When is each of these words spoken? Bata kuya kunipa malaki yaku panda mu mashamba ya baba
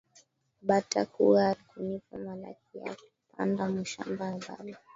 Bata 0.67 0.99
kuya 1.13 1.49
kunipa 1.67 2.15
malaki 2.25 2.73
yaku 2.83 3.05
panda 3.31 3.63
mu 3.69 3.73
mashamba 3.81 4.23
ya 4.31 4.39
baba 4.45 4.75